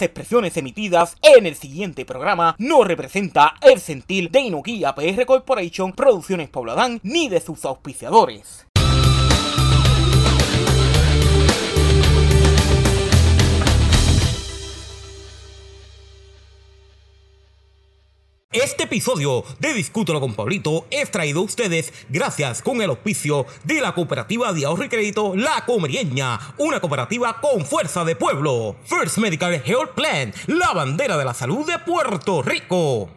Las 0.00 0.06
expresiones 0.06 0.56
emitidas 0.56 1.18
en 1.20 1.44
el 1.44 1.54
siguiente 1.54 2.06
programa 2.06 2.56
no 2.58 2.84
representa 2.84 3.56
el 3.60 3.78
sentir 3.80 4.30
de 4.30 4.40
Inokia 4.40 4.94
PR 4.94 5.26
Corporation, 5.26 5.92
Producciones 5.92 6.48
Pobladán, 6.48 7.00
ni 7.02 7.28
de 7.28 7.38
sus 7.38 7.66
auspiciadores. 7.66 8.69
Este 18.70 18.84
episodio 18.84 19.44
de 19.58 19.74
Discútelo 19.74 20.20
con 20.20 20.34
Pablito 20.34 20.86
es 20.92 21.10
traído 21.10 21.40
a 21.40 21.42
ustedes 21.42 21.92
gracias 22.08 22.62
con 22.62 22.80
el 22.80 22.90
auspicio 22.90 23.44
de 23.64 23.80
la 23.80 23.92
cooperativa 23.94 24.52
de 24.52 24.64
ahorro 24.64 24.84
y 24.84 24.88
crédito 24.88 25.34
La 25.34 25.64
Comerieña, 25.66 26.38
una 26.56 26.78
cooperativa 26.78 27.40
con 27.40 27.66
fuerza 27.66 28.04
de 28.04 28.14
pueblo. 28.14 28.76
First 28.84 29.18
Medical 29.18 29.54
Health 29.54 29.94
Plan, 29.96 30.32
la 30.46 30.72
bandera 30.72 31.18
de 31.18 31.24
la 31.24 31.34
salud 31.34 31.66
de 31.66 31.80
Puerto 31.80 32.42
Rico. 32.42 33.10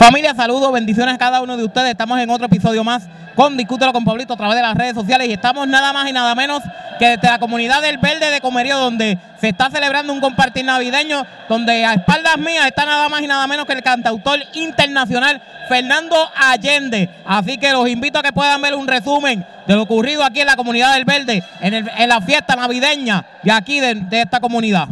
Familia, 0.00 0.34
saludos, 0.34 0.72
bendiciones 0.72 1.14
a 1.14 1.18
cada 1.18 1.42
uno 1.42 1.58
de 1.58 1.64
ustedes. 1.64 1.90
Estamos 1.90 2.18
en 2.20 2.30
otro 2.30 2.46
episodio 2.46 2.82
más 2.82 3.02
con 3.34 3.58
Discútelo 3.58 3.92
con 3.92 4.02
Pablito 4.02 4.32
a 4.32 4.36
través 4.38 4.56
de 4.56 4.62
las 4.62 4.74
redes 4.74 4.94
sociales 4.94 5.28
y 5.28 5.32
estamos 5.34 5.68
nada 5.68 5.92
más 5.92 6.08
y 6.08 6.12
nada 6.14 6.34
menos 6.34 6.62
que 6.98 7.06
desde 7.06 7.28
la 7.28 7.38
comunidad 7.38 7.82
del 7.82 7.98
Verde 7.98 8.30
de 8.30 8.40
Comerío, 8.40 8.78
donde 8.78 9.18
se 9.38 9.50
está 9.50 9.68
celebrando 9.68 10.14
un 10.14 10.20
compartir 10.22 10.64
navideño, 10.64 11.26
donde 11.50 11.84
a 11.84 11.92
espaldas 11.92 12.38
mías 12.38 12.66
está 12.66 12.86
nada 12.86 13.10
más 13.10 13.20
y 13.20 13.26
nada 13.26 13.46
menos 13.46 13.66
que 13.66 13.74
el 13.74 13.82
cantautor 13.82 14.38
internacional 14.54 15.42
Fernando 15.68 16.16
Allende. 16.34 17.10
Así 17.26 17.58
que 17.58 17.70
los 17.70 17.86
invito 17.86 18.20
a 18.20 18.22
que 18.22 18.32
puedan 18.32 18.62
ver 18.62 18.74
un 18.74 18.88
resumen 18.88 19.44
de 19.66 19.74
lo 19.74 19.82
ocurrido 19.82 20.24
aquí 20.24 20.40
en 20.40 20.46
la 20.46 20.56
comunidad 20.56 20.94
del 20.94 21.04
Verde, 21.04 21.44
en, 21.60 22.08
la 22.08 22.20
fiesta 22.22 22.56
navideña 22.56 23.26
de 23.42 23.52
aquí 23.52 23.80
de, 23.80 24.02
esta 24.12 24.40
comunidad. 24.40 24.88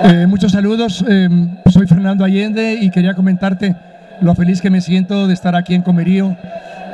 Eh, 0.00 0.26
muchos 0.26 0.52
saludos, 0.52 1.04
eh, 1.06 1.28
soy 1.70 1.86
Fernando 1.86 2.24
Allende 2.24 2.78
y 2.80 2.90
quería 2.90 3.14
comentarte 3.14 3.76
lo 4.22 4.34
feliz 4.34 4.62
que 4.62 4.70
me 4.70 4.80
siento 4.80 5.26
de 5.26 5.34
estar 5.34 5.54
aquí 5.54 5.74
en 5.74 5.82
Comerío, 5.82 6.34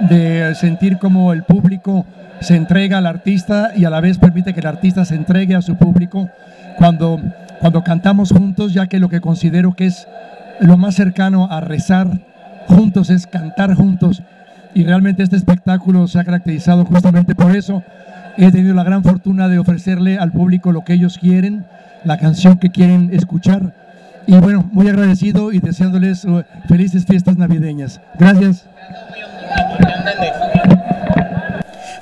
de 0.00 0.54
sentir 0.56 0.98
como 0.98 1.32
el 1.32 1.44
público 1.44 2.06
se 2.40 2.56
entrega 2.56 2.98
al 2.98 3.06
artista 3.06 3.70
y 3.76 3.84
a 3.84 3.90
la 3.90 4.00
vez 4.00 4.18
permite 4.18 4.52
que 4.52 4.60
el 4.60 4.66
artista 4.66 5.04
se 5.04 5.14
entregue 5.14 5.54
a 5.54 5.62
su 5.62 5.76
público 5.76 6.28
cuando, 6.76 7.20
cuando 7.60 7.84
cantamos 7.84 8.32
juntos, 8.32 8.74
ya 8.74 8.88
que 8.88 8.98
lo 8.98 9.08
que 9.08 9.20
considero 9.20 9.74
que 9.74 9.86
es 9.86 10.08
lo 10.60 10.76
más 10.76 10.96
cercano 10.96 11.48
a 11.50 11.60
rezar 11.60 12.08
juntos 12.66 13.10
es 13.10 13.26
cantar 13.26 13.74
juntos 13.74 14.22
y 14.74 14.84
realmente 14.84 15.22
este 15.22 15.36
espectáculo 15.36 16.08
se 16.08 16.18
ha 16.18 16.24
caracterizado 16.24 16.84
justamente 16.84 17.34
por 17.34 17.54
eso. 17.54 17.82
He 18.40 18.52
tenido 18.52 18.72
la 18.72 18.84
gran 18.84 19.02
fortuna 19.02 19.48
de 19.48 19.58
ofrecerle 19.58 20.16
al 20.16 20.30
público 20.30 20.70
lo 20.70 20.84
que 20.84 20.92
ellos 20.92 21.18
quieren, 21.18 21.66
la 22.04 22.18
canción 22.18 22.58
que 22.58 22.70
quieren 22.70 23.10
escuchar. 23.12 23.74
Y 24.28 24.38
bueno, 24.38 24.68
muy 24.72 24.88
agradecido 24.88 25.50
y 25.50 25.58
deseándoles 25.58 26.24
uh, 26.24 26.44
felices 26.68 27.04
fiestas 27.04 27.36
navideñas. 27.36 28.00
Gracias. 28.16 28.64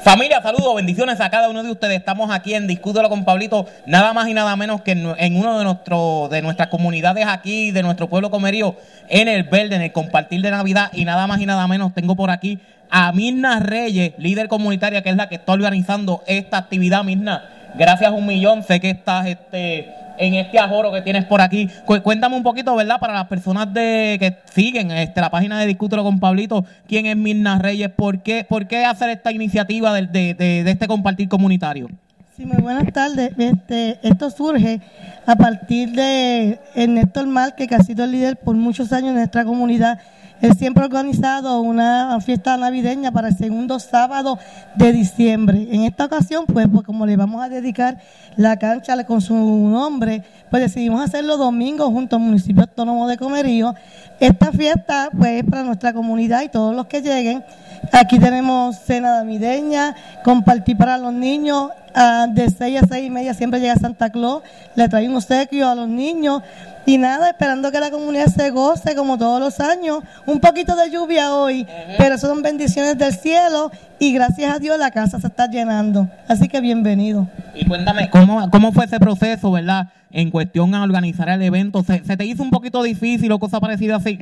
Familia, 0.06 0.40
saludos, 0.40 0.76
bendiciones 0.76 1.20
a 1.20 1.30
cada 1.30 1.48
uno 1.48 1.64
de 1.64 1.72
ustedes. 1.72 1.98
Estamos 1.98 2.30
aquí 2.30 2.54
en 2.54 2.68
Discútelo 2.68 3.08
con 3.08 3.24
Pablito, 3.24 3.66
nada 3.86 4.12
más 4.12 4.28
y 4.28 4.34
nada 4.34 4.54
menos 4.54 4.82
que 4.82 4.92
en, 4.92 5.36
uno 5.36 5.58
de, 5.58 5.64
nuestro, 5.64 6.28
de 6.30 6.42
nuestras 6.42 6.68
comunidades 6.68 7.26
aquí, 7.26 7.72
de 7.72 7.82
nuestro 7.82 8.08
pueblo 8.08 8.30
comerío, 8.30 8.76
en 9.08 9.26
el 9.26 9.42
verde, 9.42 9.74
en 9.74 9.82
el 9.82 9.90
compartir 9.90 10.42
de 10.42 10.52
Navidad. 10.52 10.92
Y 10.92 11.04
nada 11.04 11.26
más 11.26 11.40
y 11.40 11.46
nada 11.46 11.66
menos 11.66 11.92
tengo 11.92 12.14
por 12.14 12.30
aquí 12.30 12.60
a 12.88 13.10
Mirna 13.10 13.58
Reyes, 13.58 14.12
líder 14.16 14.46
comunitaria, 14.46 15.02
que 15.02 15.10
es 15.10 15.16
la 15.16 15.28
que 15.28 15.34
está 15.34 15.50
organizando 15.50 16.22
esta 16.28 16.58
actividad, 16.58 17.02
Mirna. 17.02 17.55
Gracias 17.78 18.10
un 18.10 18.26
millón, 18.26 18.62
sé 18.62 18.80
que 18.80 18.90
estás 18.90 19.26
este, 19.26 19.92
en 20.18 20.34
este 20.34 20.58
ajoro 20.58 20.92
que 20.92 21.02
tienes 21.02 21.24
por 21.26 21.40
aquí. 21.40 21.68
Cuéntame 22.02 22.36
un 22.36 22.42
poquito, 22.42 22.74
¿verdad? 22.74 22.98
Para 22.98 23.12
las 23.12 23.26
personas 23.26 23.72
de 23.72 24.16
que 24.18 24.36
siguen 24.52 24.90
este, 24.90 25.20
la 25.20 25.30
página 25.30 25.58
de 25.60 25.66
Discútelo 25.66 26.02
con 26.02 26.18
Pablito, 26.18 26.64
¿quién 26.88 27.04
es 27.06 27.16
Mirna 27.16 27.58
Reyes? 27.58 27.90
¿Por 27.90 28.22
qué, 28.22 28.44
por 28.48 28.66
qué 28.66 28.84
hacer 28.84 29.10
esta 29.10 29.30
iniciativa 29.30 29.92
de, 29.92 30.06
de, 30.06 30.64
de, 30.64 30.70
este 30.70 30.86
compartir 30.86 31.28
comunitario? 31.28 31.88
Sí, 32.34 32.46
muy 32.46 32.62
buenas 32.62 32.90
tardes. 32.92 33.32
Este, 33.36 33.98
esto 34.02 34.30
surge 34.30 34.80
a 35.26 35.36
partir 35.36 35.90
de 35.92 36.58
Néstor 36.74 37.26
Mal, 37.26 37.54
que 37.54 37.66
ha 37.74 37.80
sido 37.80 38.04
el 38.04 38.12
líder 38.12 38.36
por 38.36 38.56
muchos 38.56 38.92
años 38.92 39.10
en 39.10 39.16
nuestra 39.16 39.44
comunidad 39.44 39.98
él 40.42 40.54
siempre 40.54 40.82
ha 40.82 40.86
organizado 40.86 41.60
una 41.60 42.20
fiesta 42.20 42.56
navideña 42.56 43.10
para 43.10 43.28
el 43.28 43.36
segundo 43.36 43.78
sábado 43.78 44.38
de 44.74 44.92
diciembre. 44.92 45.66
En 45.70 45.84
esta 45.84 46.04
ocasión, 46.04 46.44
pues, 46.46 46.68
pues 46.70 46.84
como 46.84 47.06
le 47.06 47.16
vamos 47.16 47.42
a 47.42 47.48
dedicar 47.48 47.98
la 48.36 48.58
cancha 48.58 49.02
con 49.04 49.20
su 49.20 49.34
nombre, 49.34 50.22
pues 50.50 50.62
decidimos 50.62 51.00
hacerlo 51.00 51.36
domingo 51.38 51.90
junto 51.90 52.16
al 52.16 52.22
municipio 52.22 52.62
autónomo 52.62 53.08
de 53.08 53.16
Comerío. 53.16 53.74
Esta 54.20 54.52
fiesta, 54.52 55.08
pues, 55.16 55.42
es 55.42 55.50
para 55.50 55.62
nuestra 55.62 55.92
comunidad 55.94 56.42
y 56.42 56.48
todos 56.48 56.74
los 56.74 56.86
que 56.86 57.00
lleguen. 57.00 57.42
Aquí 57.92 58.18
tenemos 58.18 58.76
cena 58.78 59.18
navideña, 59.22 59.94
compartir 60.24 60.76
para 60.76 60.98
los 60.98 61.12
niños. 61.12 61.70
Ah, 61.94 62.26
de 62.28 62.50
6 62.50 62.82
a 62.82 62.86
6 62.86 63.06
y 63.06 63.10
media 63.10 63.32
siempre 63.32 63.58
llega 63.58 63.74
Santa 63.76 64.10
Claus, 64.10 64.42
le 64.74 64.86
trae 64.86 65.08
un 65.08 65.16
obsequio 65.16 65.68
a 65.68 65.74
los 65.74 65.88
niños. 65.88 66.42
Y 66.84 66.98
nada, 66.98 67.30
esperando 67.30 67.72
que 67.72 67.80
la 67.80 67.90
comunidad 67.90 68.26
se 68.26 68.50
goce 68.50 68.94
como 68.94 69.18
todos 69.18 69.40
los 69.40 69.58
años. 69.58 70.04
Un 70.24 70.38
poquito 70.38 70.76
de 70.76 70.88
lluvia 70.88 71.34
hoy, 71.34 71.66
pero 71.98 72.16
son 72.16 72.42
bendiciones 72.42 72.96
del 72.96 73.12
cielo 73.12 73.72
y 73.98 74.12
gracias 74.12 74.54
a 74.54 74.58
Dios 74.60 74.78
la 74.78 74.92
casa 74.92 75.18
se 75.18 75.26
está 75.26 75.48
llenando. 75.48 76.08
Así 76.28 76.48
que 76.48 76.60
bienvenido. 76.60 77.26
Y 77.56 77.66
cuéntame, 77.66 78.08
¿cómo, 78.08 78.48
cómo 78.50 78.70
fue 78.70 78.84
ese 78.84 79.00
proceso, 79.00 79.50
verdad? 79.50 79.88
En 80.12 80.30
cuestión 80.30 80.74
a 80.76 80.82
organizar 80.84 81.28
el 81.28 81.42
evento. 81.42 81.82
¿Se, 81.82 81.98
te 81.98 82.24
hizo 82.24 82.42
un 82.44 82.50
poquito 82.50 82.82
difícil 82.84 83.32
o 83.32 83.38
cosa 83.40 83.58
parecida 83.58 83.96
así? 83.96 84.20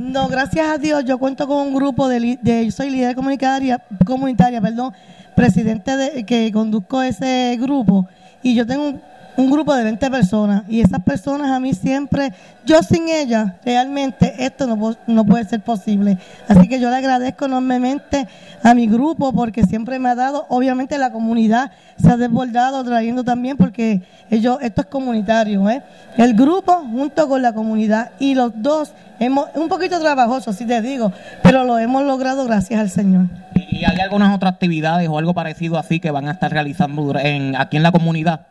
No, 0.00 0.28
gracias 0.28 0.66
a 0.68 0.76
Dios 0.76 1.04
yo 1.04 1.18
cuento 1.18 1.46
con 1.46 1.68
un 1.68 1.74
grupo 1.74 2.06
de, 2.08 2.38
de 2.42 2.64
yo 2.66 2.70
soy 2.70 2.90
líder 2.90 3.14
comunitaria, 3.14 3.82
comunitaria, 4.04 4.60
perdón, 4.60 4.92
presidente 5.34 5.96
de, 5.96 6.24
que 6.24 6.52
conduzco 6.52 7.00
ese 7.02 7.56
grupo 7.58 8.06
y 8.42 8.54
yo 8.54 8.66
tengo 8.66 8.88
un 8.88 9.00
un 9.36 9.50
grupo 9.50 9.74
de 9.74 9.84
20 9.84 10.10
personas 10.10 10.62
y 10.68 10.80
esas 10.80 11.02
personas 11.02 11.50
a 11.50 11.60
mí 11.60 11.74
siempre, 11.74 12.32
yo 12.64 12.82
sin 12.82 13.08
ellas, 13.08 13.52
realmente 13.64 14.34
esto 14.44 14.66
no, 14.66 14.96
no 15.06 15.24
puede 15.24 15.44
ser 15.44 15.60
posible. 15.60 16.18
Así 16.48 16.68
que 16.68 16.80
yo 16.80 16.90
le 16.90 16.96
agradezco 16.96 17.44
enormemente 17.44 18.26
a 18.62 18.74
mi 18.74 18.86
grupo 18.86 19.32
porque 19.32 19.64
siempre 19.64 19.98
me 19.98 20.08
ha 20.08 20.14
dado, 20.14 20.46
obviamente 20.48 20.98
la 20.98 21.12
comunidad 21.12 21.70
se 22.00 22.10
ha 22.10 22.16
desbordado 22.16 22.82
trayendo 22.84 23.24
también 23.24 23.56
porque 23.56 24.02
ellos, 24.30 24.58
esto 24.62 24.82
es 24.82 24.86
comunitario, 24.86 25.68
¿eh? 25.68 25.82
el 26.16 26.34
grupo 26.34 26.72
junto 26.90 27.28
con 27.28 27.42
la 27.42 27.52
comunidad 27.52 28.12
y 28.18 28.34
los 28.34 28.52
dos 28.56 28.92
hemos, 29.18 29.46
un 29.54 29.68
poquito 29.68 30.00
trabajoso, 30.00 30.52
si 30.52 30.64
te 30.64 30.80
digo, 30.80 31.12
pero 31.42 31.64
lo 31.64 31.78
hemos 31.78 32.04
logrado 32.04 32.44
gracias 32.46 32.80
al 32.80 32.90
Señor. 32.90 33.26
¿Y 33.54 33.84
hay 33.84 34.00
algunas 34.00 34.34
otras 34.34 34.54
actividades 34.54 35.08
o 35.08 35.18
algo 35.18 35.34
parecido 35.34 35.78
así 35.78 36.00
que 36.00 36.10
van 36.10 36.28
a 36.28 36.32
estar 36.32 36.50
realizando 36.50 37.18
en, 37.18 37.54
aquí 37.56 37.76
en 37.76 37.82
la 37.82 37.92
comunidad? 37.92 38.46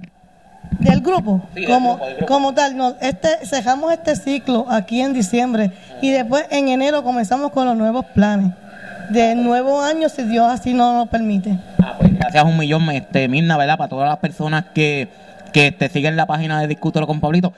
Del 0.79 1.01
grupo, 1.01 1.41
como, 1.67 1.99
como 2.27 2.53
tal. 2.53 2.75
No, 2.77 2.95
este, 3.01 3.45
cerramos 3.45 3.91
este 3.91 4.15
ciclo 4.15 4.65
aquí 4.69 5.01
en 5.01 5.13
diciembre 5.13 5.71
y 6.01 6.11
después 6.11 6.45
en 6.49 6.69
enero 6.69 7.03
comenzamos 7.03 7.51
con 7.51 7.65
los 7.65 7.75
nuevos 7.75 8.05
planes 8.13 8.53
de 9.09 9.35
nuevo 9.35 9.81
año 9.81 10.09
si 10.09 10.23
Dios 10.23 10.47
así 10.47 10.73
no 10.73 10.93
nos 10.93 11.09
permite. 11.09 11.57
Ah, 11.81 11.95
pues 11.99 12.13
gracias 12.17 12.43
un 12.43 12.57
millón, 12.57 12.89
este, 12.89 13.27
Mirna, 13.27 13.57
¿verdad? 13.57 13.77
Para 13.77 13.89
todas 13.89 14.09
las 14.09 14.17
personas 14.17 14.65
que, 14.73 15.07
que 15.53 15.71
te 15.71 15.89
siguen 15.89 16.15
la 16.15 16.25
página 16.25 16.59
de 16.61 16.67
Discútelo 16.67 17.07
con 17.07 17.19
Pablito 17.19 17.53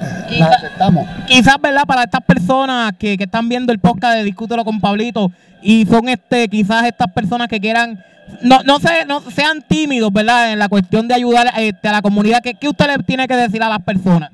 eh, 0.00 0.38
las 0.38 0.56
aceptamos. 0.56 1.06
Quizás, 1.26 1.56
¿verdad? 1.60 1.84
Para 1.86 2.04
estas 2.04 2.22
personas 2.22 2.92
que, 2.98 3.16
que 3.16 3.24
están 3.24 3.48
viendo 3.48 3.72
el 3.72 3.78
podcast 3.78 4.16
de 4.16 4.24
Discútelo 4.24 4.64
con 4.64 4.80
Pablito, 4.80 5.30
y 5.62 5.86
son 5.86 6.08
este 6.08 6.48
quizás 6.48 6.84
estas 6.84 7.10
personas 7.12 7.48
que 7.48 7.60
quieran 7.60 8.04
no, 8.42 8.60
no, 8.64 8.78
se, 8.78 9.04
no 9.06 9.20
sean 9.20 9.62
tímidos, 9.62 10.12
¿verdad? 10.12 10.52
En 10.52 10.58
la 10.58 10.68
cuestión 10.68 11.08
de 11.08 11.14
ayudar 11.14 11.50
este, 11.56 11.88
a 11.88 11.92
la 11.92 12.02
comunidad. 12.02 12.40
¿Qué, 12.42 12.54
¿Qué, 12.54 12.68
usted 12.68 12.86
le 12.86 13.02
tiene 13.02 13.26
que 13.26 13.34
decir 13.34 13.62
a 13.62 13.68
las 13.68 13.80
personas? 13.80 14.30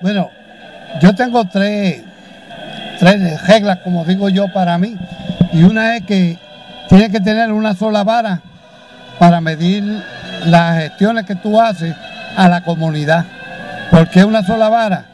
Bueno, 0.00 0.28
yo 1.02 1.14
tengo 1.14 1.44
tres, 1.48 2.02
tres 2.98 3.46
reglas, 3.46 3.78
como 3.78 4.04
digo 4.04 4.28
yo, 4.28 4.52
para 4.52 4.78
mí. 4.78 4.96
Y 5.52 5.62
una 5.64 5.96
es 5.96 6.04
que 6.04 6.38
tiene 6.88 7.10
que 7.10 7.20
tener 7.20 7.52
una 7.52 7.74
sola 7.74 8.04
vara 8.04 8.40
para 9.18 9.40
medir 9.40 9.84
las 10.46 10.82
gestiones 10.82 11.24
que 11.24 11.34
tú 11.34 11.60
haces 11.60 11.94
a 12.36 12.48
la 12.48 12.62
comunidad. 12.62 13.24
¿Por 13.90 14.08
qué 14.10 14.24
una 14.24 14.44
sola 14.44 14.68
vara? 14.68 15.04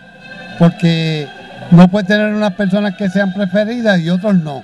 Porque 0.58 1.29
no 1.70 1.88
puede 1.88 2.06
tener 2.06 2.32
unas 2.32 2.55
personas 2.55 2.97
que 2.97 3.08
sean 3.08 3.32
preferidas 3.32 4.00
y 4.00 4.11
otros 4.11 4.35
no. 4.35 4.62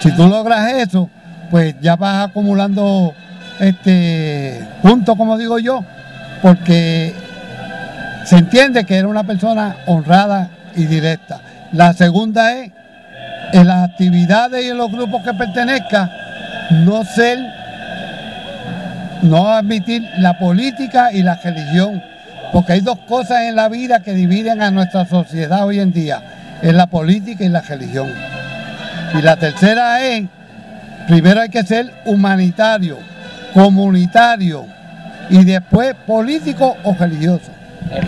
Si 0.00 0.12
tú 0.12 0.28
logras 0.28 0.72
eso, 0.72 1.10
pues 1.50 1.74
ya 1.80 1.96
vas 1.96 2.28
acumulando 2.28 3.14
este 3.58 4.66
puntos, 4.82 5.16
como 5.16 5.36
digo 5.36 5.58
yo, 5.58 5.84
porque 6.42 7.14
se 8.24 8.36
entiende 8.36 8.84
que 8.84 8.96
era 8.96 9.08
una 9.08 9.24
persona 9.24 9.76
honrada 9.86 10.50
y 10.76 10.84
directa. 10.84 11.40
La 11.72 11.92
segunda 11.92 12.52
es, 12.58 12.70
en 13.52 13.66
las 13.66 13.88
actividades 13.90 14.64
y 14.64 14.68
en 14.68 14.76
los 14.76 14.92
grupos 14.92 15.22
que 15.22 15.32
pertenezca, 15.34 16.10
no 16.70 17.04
ser, 17.04 17.38
no 19.22 19.48
admitir 19.48 20.02
la 20.18 20.38
política 20.38 21.12
y 21.12 21.22
la 21.22 21.34
religión, 21.36 22.02
porque 22.52 22.74
hay 22.74 22.80
dos 22.80 22.98
cosas 23.00 23.42
en 23.42 23.56
la 23.56 23.68
vida 23.68 24.00
que 24.02 24.14
dividen 24.14 24.62
a 24.62 24.70
nuestra 24.70 25.06
sociedad 25.06 25.66
hoy 25.66 25.80
en 25.80 25.92
día, 25.92 26.22
es 26.62 26.74
la 26.74 26.86
política 26.86 27.44
y 27.44 27.48
la 27.48 27.60
religión. 27.60 28.08
Y 29.18 29.22
la 29.22 29.36
tercera 29.36 30.04
es, 30.04 30.26
primero 31.06 31.40
hay 31.40 31.48
que 31.48 31.62
ser 31.62 31.92
humanitario, 32.04 32.98
comunitario 33.54 34.66
y 35.30 35.44
después 35.44 35.94
político 36.06 36.76
o 36.84 36.94
religioso. 36.94 37.50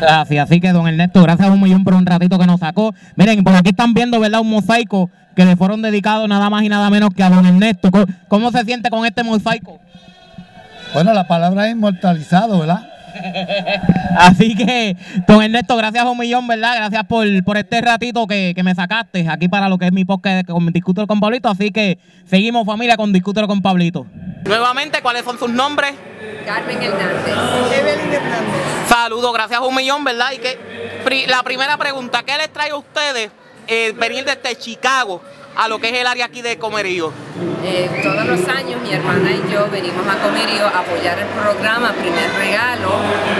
Así, 0.06 0.36
así 0.36 0.60
que 0.60 0.72
don 0.72 0.86
Ernesto, 0.86 1.22
gracias 1.22 1.48
a 1.48 1.52
un 1.52 1.60
millón 1.60 1.84
por 1.84 1.94
un 1.94 2.04
ratito 2.04 2.38
que 2.38 2.46
nos 2.46 2.60
sacó. 2.60 2.94
Miren, 3.16 3.42
por 3.42 3.54
aquí 3.54 3.70
están 3.70 3.94
viendo, 3.94 4.20
¿verdad? 4.20 4.40
Un 4.40 4.50
mosaico 4.50 5.10
que 5.34 5.44
le 5.44 5.56
fueron 5.56 5.80
dedicados 5.80 6.28
nada 6.28 6.50
más 6.50 6.62
y 6.62 6.68
nada 6.68 6.90
menos 6.90 7.10
que 7.14 7.22
a 7.22 7.30
don 7.30 7.46
Ernesto. 7.46 7.90
¿Cómo 8.28 8.50
se 8.50 8.64
siente 8.64 8.90
con 8.90 9.06
este 9.06 9.22
mosaico? 9.22 9.80
Bueno, 10.92 11.12
la 11.12 11.26
palabra 11.26 11.66
es 11.66 11.72
inmortalizado, 11.72 12.60
¿verdad? 12.60 12.86
Así 14.18 14.54
que, 14.54 14.96
don 15.26 15.42
Ernesto, 15.42 15.76
gracias 15.76 16.04
a 16.04 16.10
un 16.10 16.18
millón, 16.18 16.46
¿verdad? 16.46 16.74
Gracias 16.76 17.04
por, 17.06 17.26
por 17.44 17.56
este 17.56 17.80
ratito 17.80 18.26
que, 18.26 18.52
que, 18.54 18.62
me 18.62 18.74
sacaste 18.74 19.28
aquí 19.28 19.48
para 19.48 19.68
lo 19.68 19.78
que 19.78 19.86
es 19.86 19.92
mi 19.92 20.04
podcast 20.04 20.46
con 20.46 20.66
Discútelo 20.72 21.06
con 21.06 21.20
Pablito. 21.20 21.48
Así 21.48 21.70
que 21.70 21.98
seguimos, 22.24 22.66
familia, 22.66 22.96
con 22.96 23.12
Discútelo 23.12 23.46
con 23.48 23.62
Pablito. 23.62 24.06
Nuevamente, 24.44 25.02
¿cuáles 25.02 25.24
son 25.24 25.38
sus 25.38 25.50
nombres? 25.50 25.92
Carmen 26.46 26.82
Hernández. 26.82 27.34
Evelyn 27.78 28.14
Hernández. 28.14 28.88
Saludos, 28.88 29.32
gracias 29.32 29.60
a 29.60 29.64
un 29.64 29.74
millón, 29.74 30.04
¿verdad? 30.04 30.32
Y 30.34 30.38
que 30.38 31.26
la 31.28 31.42
primera 31.42 31.76
pregunta, 31.76 32.22
¿qué 32.24 32.36
les 32.36 32.52
trae 32.52 32.70
a 32.70 32.76
ustedes 32.76 33.30
eh, 33.66 33.92
venir 33.98 34.24
desde 34.24 34.56
Chicago 34.56 35.20
a 35.56 35.68
lo 35.68 35.78
que 35.78 35.88
es 35.88 35.98
el 36.00 36.06
área 36.06 36.26
aquí 36.26 36.42
de 36.42 36.56
Comerío? 36.58 37.12
Eh, 37.64 37.88
todos 38.02 38.26
los 38.26 38.48
años 38.48 38.80
mi 38.82 38.92
hermana 38.92 39.30
y 39.30 39.52
yo 39.52 39.68
venimos 39.70 40.06
a 40.06 40.16
Comerío 40.22 40.66
a 40.66 40.80
apoyar 40.80 41.18
el 41.18 41.26
programa 41.26 41.92
Primer 41.92 42.30
Regalo, 42.38 42.90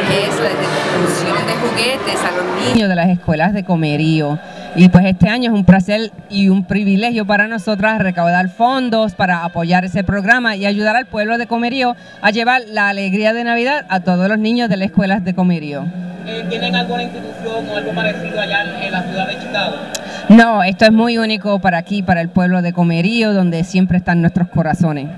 que 0.08 0.26
es 0.26 0.40
la 0.40 0.50
distribución 0.50 1.46
de 1.46 1.55
juguetes 1.55 2.25
a 2.25 2.31
los 2.32 2.67
niños 2.67 2.88
de 2.88 2.94
las 2.94 3.08
escuelas 3.08 3.52
de 3.55 3.64
Comerío. 3.64 4.38
Y 4.76 4.88
pues 4.88 5.05
este 5.06 5.28
año 5.28 5.50
es 5.50 5.55
un 5.56 5.64
placer 5.64 6.12
y 6.28 6.49
un 6.49 6.64
privilegio 6.64 7.26
para 7.26 7.49
nosotras 7.49 7.99
recaudar 8.00 8.49
fondos 8.50 9.14
para 9.14 9.44
apoyar 9.44 9.84
ese 9.84 10.05
programa 10.05 10.55
y 10.55 10.64
ayudar 10.64 10.94
al 10.96 11.06
pueblo 11.06 11.38
de 11.38 11.46
Comerío 11.46 11.96
a 12.22 12.31
llevar 12.31 12.62
la 12.69 12.88
alegría 12.88 13.32
de 13.32 13.43
Navidad 13.43 13.84
a 13.88 14.00
todos 14.00 14.28
los 14.28 14.38
niños 14.38 14.69
de 14.69 14.76
las 14.76 14.87
escuelas 14.87 15.25
de 15.25 15.34
Comerío. 15.34 15.84
Eh, 16.26 16.44
¿Tienen 16.49 16.76
alguna 16.76 17.02
institución 17.02 17.69
o 17.69 17.76
algo 17.76 17.93
parecido 17.93 18.40
allá 18.40 18.62
en 18.81 18.93
la 18.93 19.02
ciudad 19.02 19.26
de 19.26 19.38
Chicago? 19.40 19.76
No, 20.31 20.62
esto 20.62 20.85
es 20.85 20.93
muy 20.93 21.19
único 21.19 21.59
para 21.59 21.79
aquí, 21.79 22.05
para 22.05 22.21
el 22.21 22.29
pueblo 22.29 22.62
de 22.62 22.73
Comerío, 22.73 23.35
donde 23.35 23.65
siempre 23.65 23.99
están 23.99 24.21
nuestros 24.21 24.49
corazones. 24.49 25.09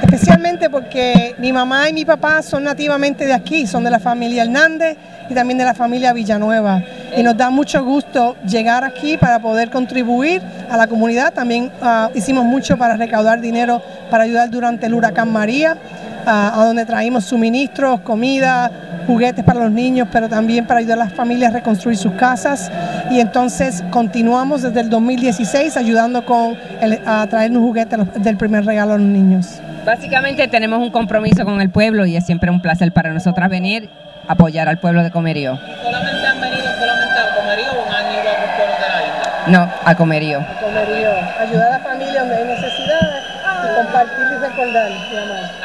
Especialmente 0.00 0.70
porque 0.70 1.34
mi 1.38 1.52
mamá 1.52 1.88
y 1.88 1.92
mi 1.92 2.04
papá 2.04 2.40
son 2.40 2.62
nativamente 2.62 3.26
de 3.26 3.32
aquí, 3.32 3.66
son 3.66 3.82
de 3.82 3.90
la 3.90 3.98
familia 3.98 4.44
Hernández 4.44 4.96
y 5.28 5.34
también 5.34 5.58
de 5.58 5.64
la 5.64 5.74
familia 5.74 6.12
Villanueva. 6.12 6.84
Y 7.16 7.24
nos 7.24 7.36
da 7.36 7.50
mucho 7.50 7.84
gusto 7.84 8.36
llegar 8.46 8.84
aquí 8.84 9.16
para 9.16 9.40
poder 9.40 9.70
contribuir 9.70 10.40
a 10.70 10.76
la 10.76 10.86
comunidad. 10.86 11.34
También 11.34 11.72
uh, 11.82 12.16
hicimos 12.16 12.44
mucho 12.44 12.76
para 12.76 12.96
recaudar 12.96 13.40
dinero 13.40 13.82
para 14.08 14.22
ayudar 14.22 14.50
durante 14.50 14.86
el 14.86 14.94
huracán 14.94 15.32
María, 15.32 15.76
uh, 16.26 16.60
a 16.60 16.64
donde 16.66 16.84
traímos 16.84 17.24
suministros, 17.24 18.00
comida, 18.00 18.70
juguetes 19.06 19.44
para 19.44 19.60
los 19.60 19.70
niños, 19.70 20.08
pero 20.10 20.28
también 20.28 20.66
para 20.66 20.80
ayudar 20.80 20.98
a 20.98 21.04
las 21.04 21.12
familias 21.12 21.50
a 21.52 21.54
reconstruir 21.54 21.96
sus 21.96 22.12
casas. 22.12 22.70
Y 23.10 23.20
entonces 23.20 23.82
continuamos 23.90 24.62
desde 24.62 24.80
el 24.80 24.90
2016 24.90 25.76
ayudando 25.76 26.24
con 26.24 26.56
el, 26.80 27.00
a 27.06 27.26
traernos 27.26 27.62
juguetes 27.62 27.98
del 28.22 28.36
primer 28.36 28.64
regalo 28.64 28.94
a 28.94 28.98
los 28.98 29.06
niños. 29.06 29.60
Básicamente 29.84 30.48
tenemos 30.48 30.80
un 30.80 30.90
compromiso 30.90 31.44
con 31.44 31.60
el 31.60 31.70
pueblo 31.70 32.06
y 32.06 32.16
es 32.16 32.24
siempre 32.24 32.50
un 32.50 32.62
placer 32.62 32.92
para 32.92 33.12
nosotras 33.12 33.50
venir 33.50 33.90
a 34.26 34.32
apoyar 34.32 34.68
al 34.68 34.78
pueblo 34.78 35.02
de 35.02 35.10
Comerío. 35.10 35.58
¿Solamente 35.82 36.26
han 36.26 36.40
venido 36.40 36.66
solamente 36.78 37.18
a 37.20 37.34
Comerío 37.36 37.72
o 37.72 37.92
han 37.92 38.12
ido 38.12 38.28
a 38.28 38.32
otros 38.32 38.50
pueblos 38.56 38.76
de 38.80 38.88
la 38.88 39.02
isla? 39.02 39.42
No, 39.48 39.72
a 39.84 39.94
Comerío. 39.94 40.40
A 40.40 40.60
Comerío, 40.60 41.10
ayudar 41.38 41.68
a 41.68 41.78
la 41.78 41.80
familia 41.80 42.20
donde 42.20 42.36
hay 42.36 42.44
necesidades 42.44 43.23
y 43.64 43.76
compartir 43.76 44.24
y 44.30 44.38
recordar. 44.40 44.90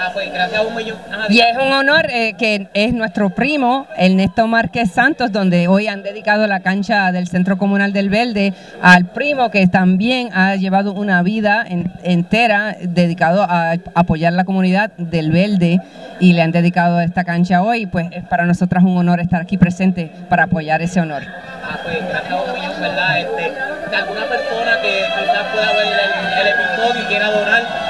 Ah, 0.01 0.10
pues 0.13 0.32
gracias 0.34 0.60
a 0.60 0.63
un 0.63 0.75
millón. 0.75 0.98
Ajá, 1.12 1.25
Y 1.29 1.39
es 1.41 1.56
un 1.58 1.72
honor 1.74 2.08
eh, 2.10 2.34
que 2.38 2.68
es 2.74 2.94
nuestro 2.94 3.29
primo, 3.32 3.88
Ernesto 3.98 4.48
Márquez 4.48 4.91
Santos, 4.91 5.32
donde 5.32 5.68
hoy 5.68 5.88
han 5.88 6.03
dedicado 6.03 6.48
la 6.48 6.62
cancha 6.62 7.12
del 7.12 7.27
Centro 7.27 7.58
Comunal 7.58 7.91
del 7.94 8.10
Verde 8.10 8.53
al 8.82 9.06
primo 9.06 9.51
que 9.51 9.68
también 9.68 10.29
ha 10.34 10.56
llevado 10.56 10.94
una 10.94 11.22
vida 11.24 11.63
en- 11.68 11.91
entera 12.03 12.75
dedicado 12.82 13.44
a 13.44 13.74
apoyar 13.96 14.34
la 14.34 14.46
comunidad 14.46 14.91
del 14.98 15.32
Verde 15.32 15.82
y 16.20 16.34
le 16.34 16.41
han 16.41 16.51
dedicado 16.51 17.01
esta 17.01 17.24
cancha 17.24 17.62
hoy. 17.62 17.86
Pues 17.86 18.08
es 18.12 18.24
para 18.24 18.46
nosotras 18.46 18.84
un 18.84 18.98
honor 18.98 19.20
estar 19.20 19.41
aquí 19.41 19.58
presente 19.58 20.12
para 20.29 20.44
apoyar 20.44 20.82
ese 20.82 21.00
honor. 21.01 21.24
Ah, 21.25 21.77
pues 21.84 21.98
gracias 22.08 22.32
a 22.32 22.41
un 22.41 22.53
millón, 22.53 22.82
¿verdad? 22.82 23.20
Este, 23.20 23.51
de 23.89 23.96
alguna 23.96 24.25
persona 24.25 24.72
que 24.82 25.03
quizás 25.20 25.46
pueda 25.53 25.74
ver 25.74 25.88
el, 25.88 26.41
el 26.41 26.48
episodio 26.48 27.01
y 27.03 27.06
quiera 27.06 27.32
donar 27.32 27.88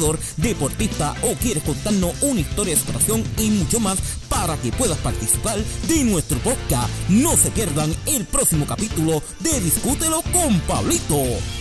deportista 0.37 1.15
o 1.23 1.35
quieres 1.35 1.63
contarnos 1.63 2.13
una 2.21 2.41
historia 2.41 2.73
de 2.73 2.79
superación 2.79 3.23
y 3.37 3.49
mucho 3.51 3.79
más 3.79 3.99
para 4.29 4.57
que 4.57 4.71
puedas 4.71 4.97
participar 4.99 5.59
de 5.87 6.03
nuestro 6.03 6.37
podcast. 6.39 6.89
No 7.09 7.35
se 7.37 7.51
pierdan 7.51 7.93
el 8.07 8.25
próximo 8.25 8.65
capítulo 8.65 9.21
de 9.39 9.59
Discútelo 9.59 10.21
con 10.33 10.59
Pablito. 10.61 11.60